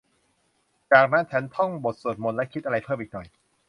[0.87, 3.27] และจากนั้นฉันท่องบทสวดมนต์และคิดอะไรเพิ่มอีกหน่อย